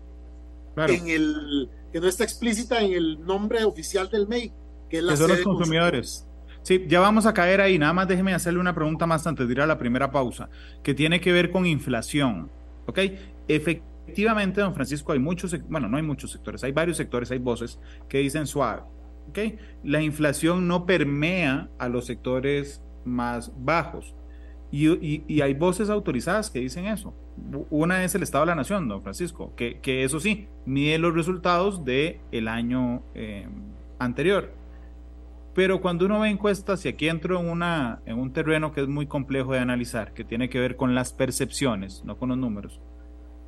[0.77, 4.53] en el que no está explícita en el nombre oficial del MEI
[4.89, 6.25] que, son los consumidores.
[6.61, 7.77] Sí, ya vamos a caer ahí.
[7.77, 10.47] Nada más déjeme hacerle una pregunta más antes de ir a la primera pausa,
[10.81, 12.49] que tiene que ver con inflación.
[12.85, 12.99] ¿Ok?
[13.49, 17.79] Efectivamente, don Francisco, hay muchos, bueno, no hay muchos sectores, hay varios sectores, hay voces
[18.07, 18.83] que dicen suave.
[19.29, 19.39] ¿Ok?
[19.83, 24.15] La inflación no permea a los sectores más bajos.
[24.71, 27.13] Y, y, hay voces autorizadas que dicen eso.
[27.69, 31.13] Una es el Estado de la Nación, don Francisco, que, que eso sí, mide los
[31.13, 33.47] resultados del el año eh,
[33.99, 34.53] anterior.
[35.53, 38.87] Pero cuando uno ve encuestas, y aquí entro en, una, en un terreno que es
[38.89, 42.81] muy complejo de analizar, que tiene que ver con las percepciones, no con los números,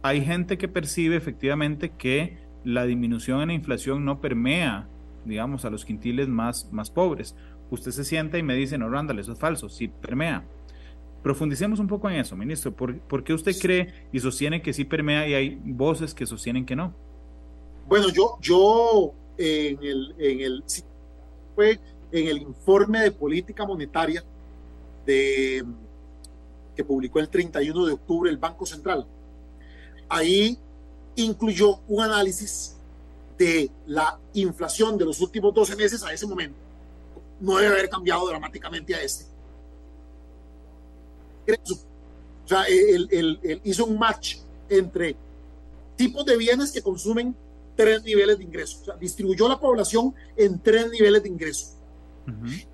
[0.03, 4.87] hay gente que percibe efectivamente que la disminución en la inflación no permea,
[5.27, 7.35] digamos, a los quintiles más, más pobres.
[7.69, 10.45] Usted se sienta y me dice, no, Randall, eso es falso, sí permea.
[11.21, 12.73] Profundicemos un poco en eso, ministro.
[12.73, 16.65] ¿Por, ¿Por, qué usted cree y sostiene que sí permea y hay voces que sostienen
[16.65, 16.93] que no?
[17.87, 20.63] Bueno, yo, yo en el, en el,
[21.55, 21.79] fue
[22.11, 24.23] en el informe de política monetaria
[25.05, 25.65] de,
[26.75, 29.05] que publicó el 31 de octubre el Banco Central.
[30.07, 30.57] Ahí
[31.15, 32.76] incluyó un análisis
[33.38, 36.58] de la inflación de los últimos 12 meses a ese momento.
[37.39, 39.26] No debe haber cambiado dramáticamente a este.
[42.45, 44.38] O sea, él, hizo un match
[44.69, 45.15] entre
[45.95, 47.36] tipos de bienes que consumen
[47.76, 48.82] tres niveles de ingresos.
[48.82, 51.78] O sea, distribuyó la población en tres niveles de ingresos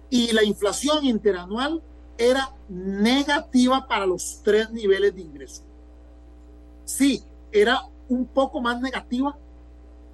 [0.10, 1.82] y la inflación interanual
[2.18, 5.64] era negativa para los tres niveles de ingreso.
[6.86, 9.38] Sí, era un poco más negativa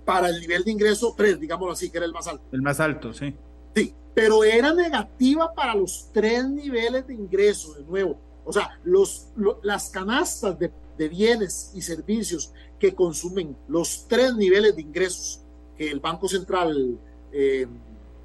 [0.10, 2.44] para el nivel de ingreso 3, digámoslo así, que era el más alto.
[2.52, 3.32] El más alto, sí.
[3.76, 8.20] Sí, pero era negativa para los tres niveles de ingreso, de nuevo.
[8.44, 9.28] O sea, los,
[9.62, 15.42] las canastas de, de bienes y servicios que consumen los tres niveles de ingresos
[15.78, 17.00] que el Banco Central
[17.32, 17.68] eh,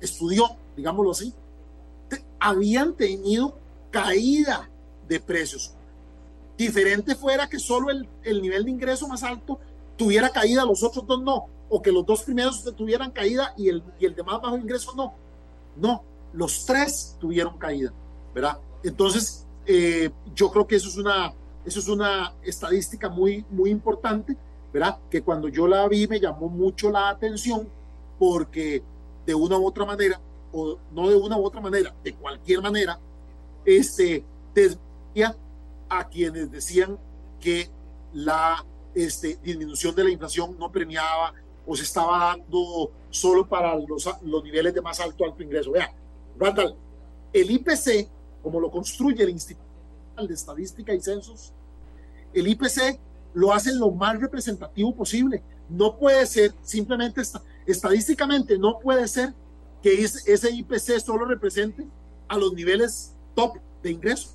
[0.01, 1.35] estudió, digámoslo así,
[2.41, 3.59] habían tenido
[3.91, 4.71] caída
[5.07, 5.75] de precios.
[6.57, 9.61] Diferente fuera que solo el, el, nivel de ingreso más alto
[9.99, 13.83] tuviera caída, los otros dos no, o que los dos primeros tuvieran caída y el,
[13.99, 15.13] y el de más bajo ingreso no.
[15.75, 17.93] No, los tres tuvieron caída,
[18.33, 18.61] ¿verdad?
[18.85, 21.35] Entonces, eh, yo creo que eso es una,
[21.65, 24.37] eso es una estadística muy, muy importante,
[24.73, 25.01] ¿verdad?
[25.11, 27.69] Que cuando yo la vi me llamó mucho la atención
[28.21, 28.85] porque
[29.27, 30.21] de una u otra manera,
[30.53, 33.01] o no de una u otra manera, de cualquier manera,
[33.65, 35.37] este, desvía
[35.89, 36.97] a quienes decían
[37.41, 37.69] que
[38.13, 41.35] la este, disminución de la inflación no premiaba
[41.67, 45.73] o se estaba dando solo para los, los niveles de más alto alto ingreso.
[45.73, 45.93] Vea,
[46.39, 46.75] Randall,
[47.33, 48.09] el IPC,
[48.43, 49.65] como lo construye el Instituto
[50.27, 51.53] de Estadística y Censos,
[52.33, 52.99] el IPC
[53.35, 55.43] lo hace lo más representativo posible.
[55.69, 57.23] No puede ser, simplemente
[57.67, 59.33] estadísticamente, no puede ser
[59.83, 61.87] que ese IPC solo represente
[62.29, 64.31] a los niveles top de ingreso.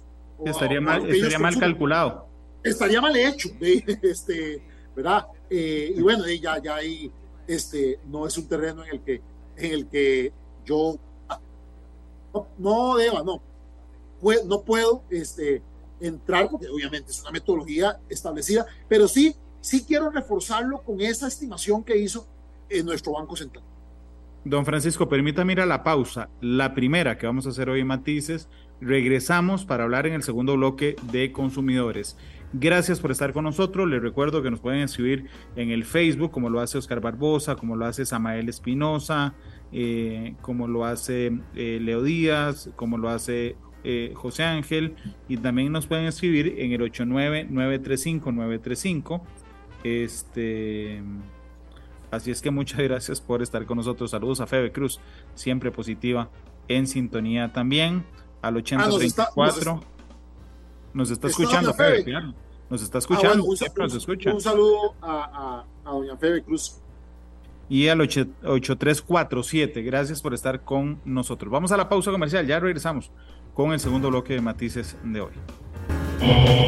[0.45, 2.27] Estaría mal, estaría mal calculado.
[2.63, 3.49] Estaría mal hecho,
[4.01, 4.61] este,
[4.95, 5.27] ¿verdad?
[5.49, 7.11] Eh, y bueno, ya, ya ahí
[7.49, 9.21] este, no es un terreno en el que,
[9.57, 10.31] en el que
[10.63, 10.97] yo
[12.31, 13.41] no, no deba, no,
[14.45, 15.63] no puedo este,
[15.99, 21.83] entrar, porque obviamente es una metodología establecida, pero sí, sí quiero reforzarlo con esa estimación
[21.83, 22.27] que hizo
[22.69, 23.63] en nuestro Banco Central.
[24.45, 26.29] Don Francisco, permítame ir a la pausa.
[26.41, 28.47] La primera que vamos a hacer hoy en Matices,
[28.79, 32.15] regresamos para hablar en el segundo bloque de consumidores.
[32.53, 33.87] Gracias por estar con nosotros.
[33.87, 37.75] Les recuerdo que nos pueden escribir en el Facebook, como lo hace Oscar Barbosa, como
[37.75, 39.35] lo hace Samael Espinosa,
[39.71, 44.95] eh, como lo hace eh, Leo Díaz, como lo hace eh, José Ángel
[45.29, 49.21] y también nos pueden escribir en el 89-935-935.
[49.83, 51.01] Este,
[52.09, 54.09] así es que muchas gracias por estar con nosotros.
[54.11, 54.99] Saludos a Febe Cruz,
[55.35, 56.31] siempre positiva,
[56.67, 58.03] en sintonía también.
[58.41, 59.81] Al 8034.
[59.83, 59.98] Ah,
[60.93, 62.05] nos, está, escuchando, Febe,
[62.69, 63.43] Nos está ah, escuchando.
[63.45, 66.79] un, saludo a, a, doña Febe Cruz
[67.69, 69.81] y al 8347.
[69.83, 71.51] Gracias por estar con nosotros.
[71.51, 73.11] Vamos a la pausa comercial, ya regresamos
[73.53, 75.33] con el segundo bloque de matices de hoy.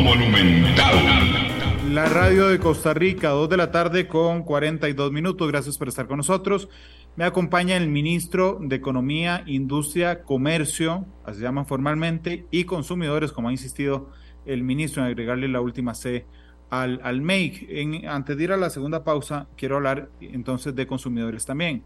[0.01, 1.60] Monumental.
[1.89, 5.47] La radio de Costa Rica, 2 de la tarde con 42 minutos.
[5.47, 6.69] Gracias por estar con nosotros.
[7.15, 13.49] Me acompaña el ministro de Economía, Industria, Comercio, así se llama formalmente, y Consumidores, como
[13.49, 14.11] ha insistido
[14.45, 16.25] el ministro en agregarle la última C
[16.69, 17.27] al, al.
[17.29, 21.83] En, antes de ir a la segunda pausa, quiero hablar entonces de consumidores también.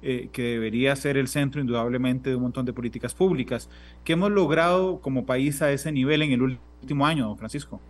[0.00, 3.70] Eh, que debería ser el centro indudablemente de un montón de políticas públicas.
[4.04, 7.80] ¿Qué hemos logrado como país a ese nivel en el último año, don Francisco?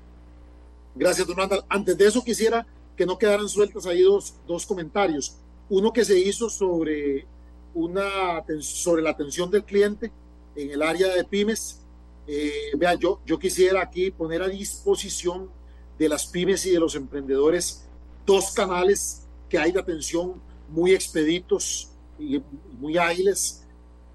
[0.94, 1.64] Gracias, don Randall.
[1.68, 5.36] Antes de eso quisiera que no quedaran sueltos ahí dos, dos comentarios.
[5.68, 7.26] Uno que se hizo sobre,
[7.74, 10.12] una, sobre la atención del cliente
[10.54, 11.80] en el área de pymes.
[12.26, 15.50] Eh, vean, yo, yo quisiera aquí poner a disposición
[15.98, 17.84] de las pymes y de los emprendedores
[18.24, 22.40] dos canales que hay de atención muy expeditos y
[22.78, 23.64] muy ágiles,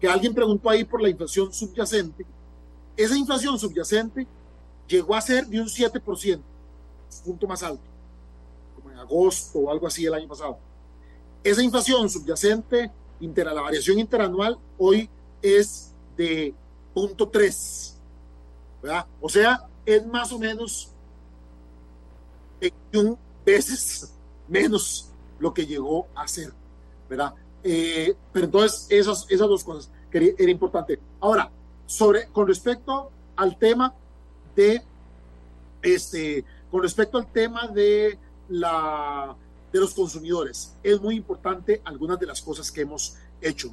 [0.00, 2.26] que alguien preguntó ahí por la inflación subyacente,
[2.96, 4.26] esa inflación subyacente
[4.86, 6.40] llegó a ser de un 7%,
[7.24, 7.82] punto más alto,
[8.74, 10.58] como en agosto o algo así el año pasado.
[11.42, 12.90] Esa inflación subyacente
[13.20, 15.08] la variación interanual hoy
[15.42, 16.54] es de
[16.94, 17.94] 0.3,
[18.82, 19.06] ¿verdad?
[19.20, 20.90] O sea, es más o menos
[22.60, 24.12] 21 veces
[24.48, 26.52] menos lo que llegó a ser,
[27.08, 27.34] ¿verdad?
[27.62, 30.98] Eh, pero entonces, esas, esas dos cosas que era importante.
[31.20, 31.50] Ahora,
[31.86, 33.94] sobre, con respecto al tema
[34.54, 34.82] de,
[35.82, 39.36] este, con respecto al tema de la
[39.72, 40.74] de los consumidores.
[40.82, 43.70] Es muy importante algunas de las cosas que hemos hecho.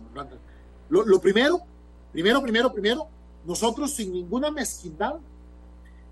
[0.90, 1.62] Lo, lo primero
[2.14, 3.08] Primero, primero, primero,
[3.44, 5.16] nosotros sin ninguna mezquindad,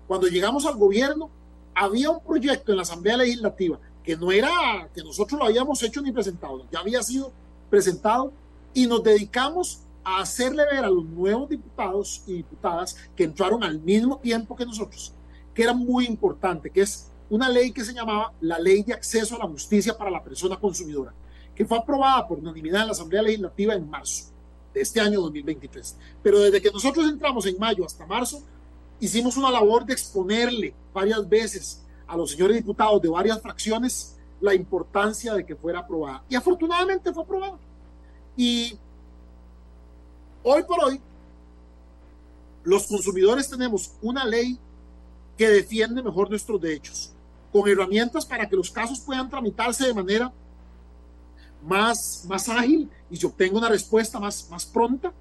[0.08, 1.30] cuando llegamos al gobierno,
[1.74, 6.02] había un proyecto en la Asamblea Legislativa que no era que nosotros lo habíamos hecho
[6.02, 7.32] ni presentado, ya había sido
[7.70, 8.32] presentado
[8.74, 13.80] y nos dedicamos a hacerle ver a los nuevos diputados y diputadas que entraron al
[13.80, 15.12] mismo tiempo que nosotros,
[15.54, 19.36] que era muy importante, que es una ley que se llamaba la Ley de Acceso
[19.36, 21.14] a la Justicia para la Persona Consumidora,
[21.54, 24.32] que fue aprobada por unanimidad en la Asamblea Legislativa en marzo
[24.74, 25.96] de este año 2023.
[26.22, 28.42] Pero desde que nosotros entramos en mayo hasta marzo,
[29.02, 34.54] hicimos una labor de exponerle varias veces a los señores diputados de varias fracciones la
[34.54, 36.22] importancia de que fuera aprobada.
[36.28, 37.58] Y afortunadamente fue aprobada.
[38.36, 38.78] Y
[40.44, 41.00] hoy por hoy,
[42.62, 44.56] los consumidores tenemos una ley
[45.36, 47.12] que defiende mejor nuestros derechos,
[47.52, 50.32] con herramientas para que los casos puedan tramitarse de manera
[51.66, 55.12] más, más ágil y se obtenga una respuesta más, más pronta,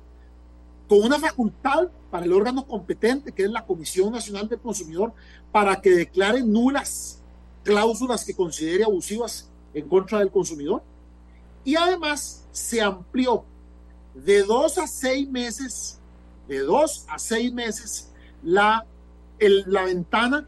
[0.92, 5.14] con una facultad para el órgano competente, que es la Comisión Nacional del Consumidor,
[5.50, 7.22] para que declare nulas
[7.64, 10.84] cláusulas que considere abusivas en contra del consumidor.
[11.64, 13.46] Y además se amplió
[14.14, 15.98] de dos a seis meses,
[16.50, 18.12] de dos a seis meses,
[18.44, 18.86] la,
[19.39, 20.46] la ventana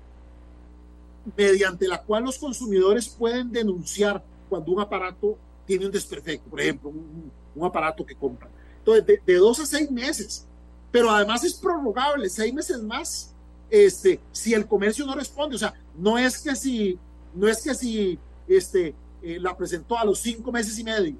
[1.37, 6.89] mediante la cual los consumidores pueden denunciar cuando un aparato tiene un desperfecto, por ejemplo,
[6.89, 8.52] un, un aparato que compran.
[8.85, 10.45] De, de, dos a seis meses,
[10.91, 13.33] pero además es prorrogable, seis meses más,
[13.69, 16.99] este, si el comercio no responde, o sea, no es que si,
[17.33, 21.15] no es que si, este, eh, la presentó a los cinco meses y medio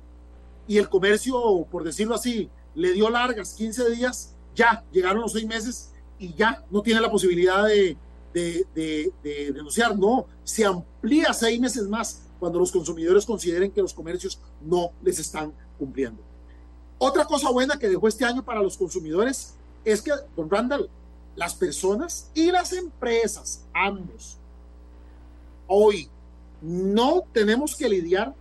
[0.67, 5.45] y el comercio, por decirlo así, le dio largas 15 días, ya llegaron los seis
[5.45, 7.97] meses y ya no tiene la posibilidad de,
[8.33, 14.37] de denunciar, no, se amplía seis meses más cuando los consumidores consideren que los comercios
[14.61, 16.32] no les están cumpliendo.
[17.05, 20.89] Otra cosa buena que dejó este año para los consumidores es que, don Randall,
[21.35, 24.37] las personas y las empresas, ambos,
[25.67, 26.07] hoy
[26.61, 28.33] no tenemos que lidiar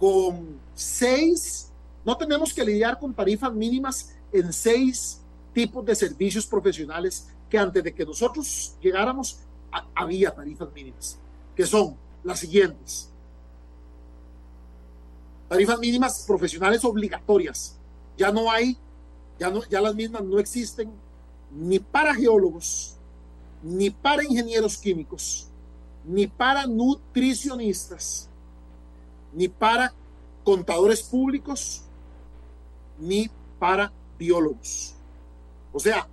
[0.00, 1.70] con seis,
[2.02, 5.20] no tenemos que lidiar con tarifas mínimas en seis
[5.52, 9.40] tipos de servicios profesionales que antes de que nosotros llegáramos
[9.94, 11.18] había tarifas mínimas,
[11.54, 13.10] que son las siguientes.
[15.54, 17.76] Tarifas mínimas profesionales obligatorias.
[18.18, 18.76] Ya no hay,
[19.38, 20.90] ya, no, ya las mismas no existen
[21.52, 22.96] ni para geólogos,
[23.62, 25.46] ni para ingenieros químicos,
[26.04, 28.28] ni para nutricionistas,
[29.32, 29.94] ni para
[30.42, 31.82] contadores públicos,
[32.98, 33.30] ni
[33.60, 34.96] para biólogos.
[35.72, 36.08] O sea,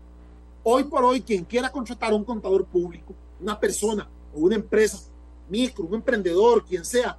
[0.61, 4.99] hoy por hoy, quien quiera contratar un contador público, una persona o una empresa
[5.49, 7.17] micro, un emprendedor, quien sea,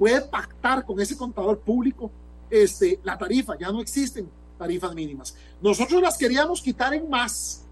[0.00, 2.10] puede pactar con ese contador público
[2.48, 3.58] este, la tarifa.
[3.58, 5.36] Ya no existen tarifas mínimas.
[5.60, 7.66] Nosotros las queríamos quitar en más.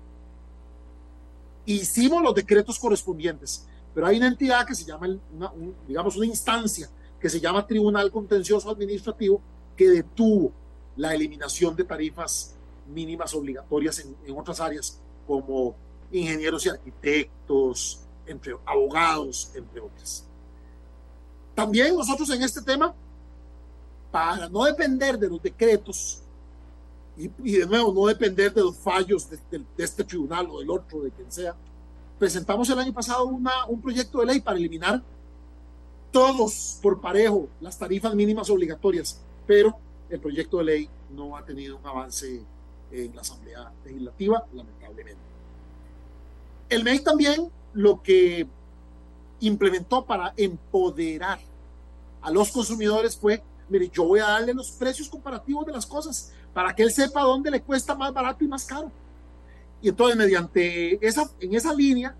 [1.64, 6.26] Hicimos los decretos correspondientes, pero hay una entidad que se llama, una, un, digamos, una
[6.26, 9.40] instancia que se llama Tribunal Contencioso Administrativo
[9.74, 10.52] que detuvo
[10.96, 12.54] la eliminación de tarifas
[12.88, 15.74] mínimas obligatorias en, en otras áreas como
[16.12, 20.27] ingenieros y arquitectos, entre abogados, entre otras.
[21.58, 22.94] También nosotros en este tema,
[24.12, 26.22] para no depender de los decretos
[27.16, 30.60] y, y de nuevo no depender de los fallos de, de, de, este tribunal o
[30.60, 31.56] del otro, de quien sea,
[32.16, 35.02] presentamos el año pasado una, un proyecto de ley para eliminar
[36.12, 39.76] todos por parejo las tarifas mínimas obligatorias, pero
[40.10, 42.40] el proyecto de ley no ha tenido un avance
[42.92, 45.22] en la Asamblea Legislativa, lamentablemente.
[46.68, 48.46] El MEI también lo que
[49.40, 51.40] implementó para empoderar
[52.20, 56.32] a los consumidores fue, mire, yo voy a darle los precios comparativos de las cosas
[56.52, 58.90] para que él sepa dónde le cuesta más barato y más caro.
[59.80, 62.16] Y entonces, mediante esa, en esa línea,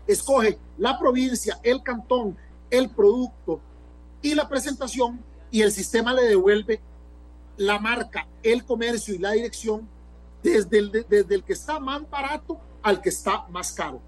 [0.07, 2.37] escoge la provincia, el cantón,
[2.71, 3.61] el producto
[4.21, 6.81] y la presentación y el sistema le devuelve
[7.57, 9.89] la marca, el comercio y la dirección
[10.43, 14.01] desde el, desde el que está más barato al que está más caro.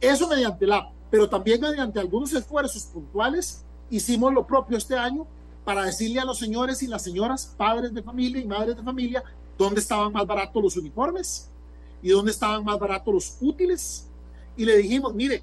[0.00, 5.26] Eso mediante la, pero también mediante algunos esfuerzos puntuales, hicimos lo propio este año
[5.64, 9.24] para decirle a los señores y las señoras, padres de familia y madres de familia,
[9.58, 11.50] dónde estaban más baratos los uniformes,
[12.02, 14.08] y dónde estaban más baratos los útiles.
[14.56, 15.42] Y le dijimos, mire,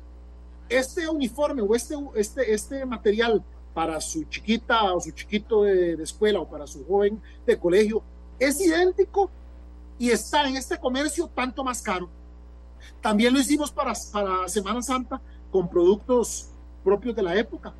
[0.69, 3.43] este uniforme o este, este, este material
[3.73, 8.03] para su chiquita o su chiquito de, de escuela o para su joven de colegio
[8.39, 9.29] es idéntico
[9.97, 12.09] y está en este comercio tanto más caro.
[13.01, 16.49] También lo hicimos para, para Semana Santa con productos
[16.83, 17.73] propios de la época.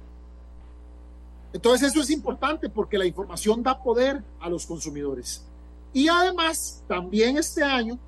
[1.52, 5.46] Entonces eso es importante porque la información da poder a los consumidores.
[5.92, 8.00] Y además, también este año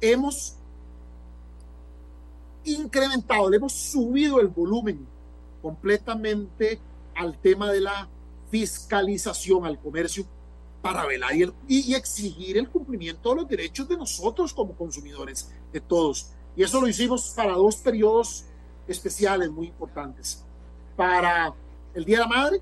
[0.00, 0.56] hemos
[2.64, 5.06] incrementado, le hemos subido el volumen
[5.62, 6.80] completamente
[7.14, 8.08] al tema de la
[8.50, 10.26] fiscalización al comercio
[10.82, 15.80] para velar y, y, exigir el cumplimiento de los derechos de nosotros como consumidores, de
[15.80, 16.30] todos.
[16.56, 18.46] Y eso lo hicimos para dos periodos
[18.88, 20.42] especiales muy importantes.
[20.96, 21.54] Para
[21.94, 22.60] el Día de la Madre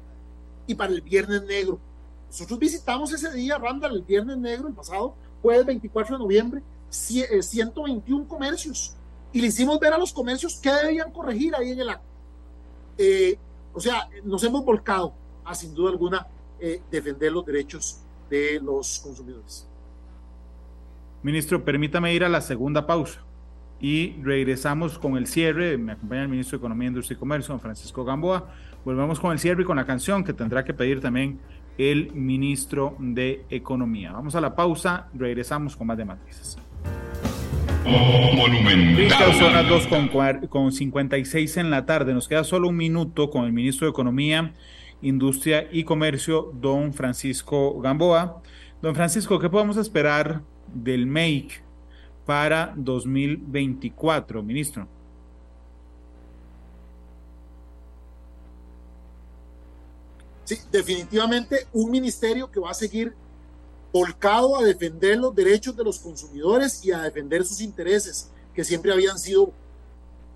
[0.66, 1.78] y para el Viernes Negro.
[2.26, 8.22] Nosotros visitamos ese día, Randall, el Viernes Negro, el pasado jueves 24 de noviembre, 121
[8.22, 8.94] eh, comercios.
[9.33, 12.07] Y le hicimos ver a los comercios qué debían corregir ahí en el acto.
[12.97, 13.39] Eh,
[13.72, 15.12] o sea, nos hemos volcado
[15.45, 16.26] a, sin duda alguna,
[16.61, 19.68] eh, defender los derechos de los consumidores.
[21.22, 23.20] Ministro, permítame ir a la segunda pausa
[23.81, 25.76] y regresamos con el cierre.
[25.79, 28.53] Me acompaña el ministro de Economía, Industria y Comercio, don Francisco Gamboa.
[28.85, 31.41] Volvemos con el cierre y con la canción que tendrá que pedir también
[31.76, 34.12] el ministro de Economía.
[34.12, 36.59] Vamos a la pausa, regresamos con más de matices.
[37.89, 39.34] Monumental.
[39.34, 40.09] Son las 2 con,
[40.49, 42.14] con 56 en la tarde.
[42.14, 44.53] Nos queda solo un minuto con el ministro de Economía,
[45.03, 48.43] Industria y Comercio, don Francisco Gamboa.
[48.82, 51.62] Don Francisco, ¿qué podemos esperar del MAKE
[52.26, 54.86] para 2024, ministro?
[60.45, 63.14] Sí, definitivamente un ministerio que va a seguir
[63.99, 68.92] volcado a defender los derechos de los consumidores y a defender sus intereses, que siempre
[68.92, 69.53] habían sido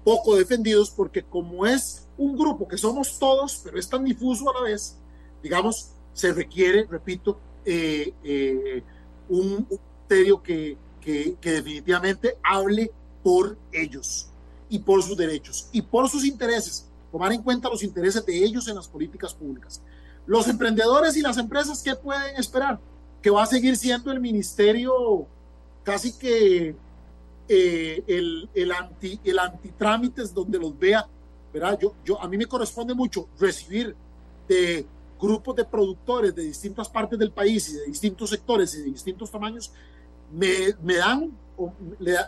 [0.04, 4.54] poco defendidos, porque como es un grupo que somos todos, pero es tan difuso a
[4.54, 4.96] la vez,
[5.42, 8.82] digamos, se requiere, repito, eh, eh,
[9.28, 12.90] un ministerio que, que, definitivamente hable
[13.22, 14.28] por ellos
[14.68, 18.66] y por sus derechos y por sus intereses, tomar en cuenta los intereses de ellos
[18.66, 19.80] en las políticas públicas.
[20.26, 22.80] Los emprendedores y las empresas, ¿qué pueden esperar?
[23.22, 25.26] Que va a seguir siendo el ministerio
[25.84, 26.74] casi que
[27.48, 31.06] eh, el, el, anti, el antitrámites donde los vea,
[31.52, 31.78] ¿verdad?
[31.80, 33.94] Yo, yo, a mí me corresponde mucho recibir
[34.48, 34.86] de
[35.20, 39.30] grupos de productores de distintas partes del país y de distintos sectores y de distintos
[39.30, 39.72] tamaños
[40.32, 41.72] me, dan o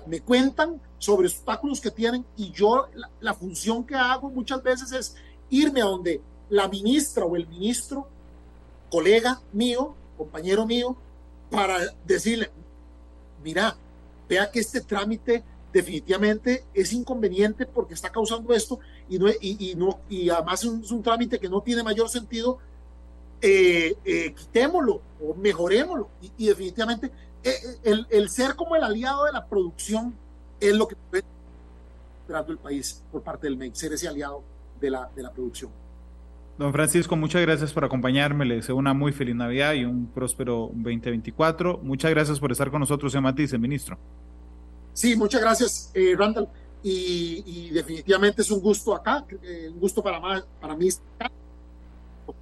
[0.07, 2.87] me cuentan sobre obstáculos que tienen y yo
[3.21, 5.17] la, función que hago muchas veces es
[5.51, 6.21] irme a donde
[6.51, 8.07] la ministra o el ministro,
[8.91, 10.97] colega mío, compañero mío,
[11.51, 12.51] para decirle,
[13.43, 13.77] mira,
[14.29, 19.99] vea que este trámite definitivamente es inconveniente porque está causando esto y, no, y, no,
[20.09, 22.59] y además es un, trámite que no tiene mayor sentido,
[23.41, 26.09] eh, eh, quitémoslo o mejorémoslo.
[26.39, 27.11] Y, definitivamente
[27.43, 30.15] eh, el, el, ser como el aliado de la producción
[30.61, 31.25] es lo que puede
[32.49, 34.43] el país por parte del MEI, ser ese aliado
[34.81, 35.71] de la, de la producción.
[36.59, 38.45] Don Francisco, muchas gracias por acompañarme.
[38.45, 41.81] Le deseo una muy feliz Navidad y un próspero 2024.
[41.83, 43.99] Muchas gracias por estar con nosotros en Matice, ministro.
[44.93, 46.49] Sí, muchas gracias, eh, Randall.
[46.83, 50.21] Y, y, definitivamente es un gusto acá, eh, un gusto para,
[50.61, 50.89] para mí.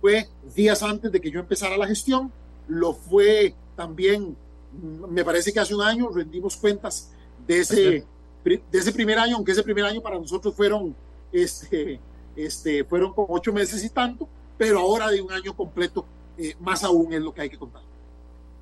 [0.01, 2.31] Fue días antes de que yo empezara la gestión,
[2.69, 4.37] lo fue también
[4.81, 7.13] me parece que hace un año rendimos cuentas
[7.47, 8.05] de ese,
[8.45, 10.95] de ese primer año, aunque ese primer año para nosotros fueron,
[11.31, 12.01] este,
[12.37, 14.29] este, fueron como ocho meses y tanto,
[14.59, 16.07] pero ahora de un año completo,
[16.39, 17.83] eh, más aún es lo que hay que contar.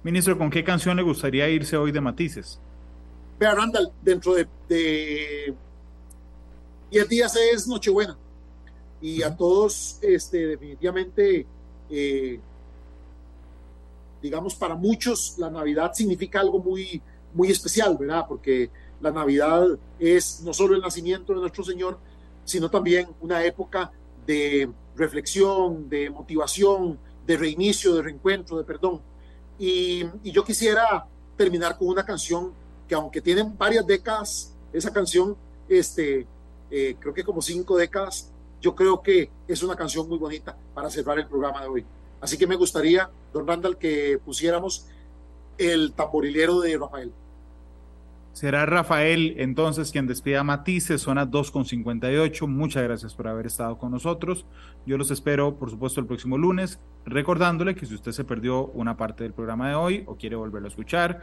[0.03, 2.59] Ministro, ¿con qué canción le gustaría irse hoy de Matices?
[3.39, 5.55] Vea, Randall, dentro de, de
[6.91, 8.17] 10 días es Nochebuena
[9.01, 11.47] y a todos, este, definitivamente,
[11.89, 12.41] eh,
[14.21, 17.01] digamos, para muchos la Navidad significa algo muy,
[17.33, 18.27] muy especial, ¿verdad?
[18.29, 19.67] Porque la Navidad
[19.99, 21.99] es no solo el nacimiento de nuestro Señor,
[22.51, 23.93] sino también una época
[24.27, 29.01] de reflexión, de motivación, de reinicio, de reencuentro, de perdón.
[29.59, 32.53] Y, yo quisiera terminar con una canción
[32.89, 35.37] que aunque tiene varias décadas, esa canción,
[35.69, 36.27] este,
[36.71, 40.91] eh, creo que como cinco décadas, yo creo que es una canción muy bonita para
[40.91, 41.87] cerrar el programa de hoy.
[42.21, 44.87] Así que me gustaría, don Randall, que pusiéramos
[45.57, 47.13] el tamborilero de Rafael.
[48.33, 52.47] Será Rafael entonces quien despida Matices, zona 2.58.
[52.47, 54.47] Muchas gracias por haber estado con nosotros.
[54.87, 58.97] Yo los espero, por supuesto, el próximo lunes, recordándole que si usted se perdió una
[58.97, 61.21] parte del programa de hoy o quiere volverlo a escuchar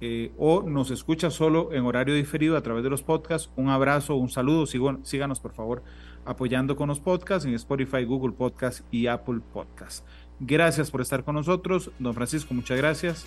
[0.00, 4.16] eh, o nos escucha solo en horario diferido a través de los podcasts, un abrazo,
[4.16, 4.66] un saludo.
[4.66, 5.82] síganos, por favor,
[6.24, 10.04] apoyando con los podcasts en Spotify, Google Podcasts y Apple Podcasts.
[10.40, 11.90] Gracias por estar con nosotros.
[11.98, 13.26] Don Francisco, muchas gracias.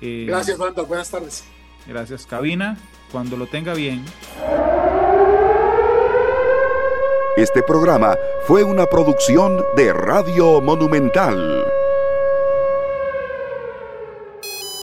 [0.00, 0.86] Eh, gracias, Randall.
[0.86, 1.44] Buenas tardes.
[1.88, 2.76] Gracias, cabina.
[3.10, 4.04] Cuando lo tenga bien.
[7.38, 8.14] Este programa
[8.46, 11.64] fue una producción de Radio Monumental.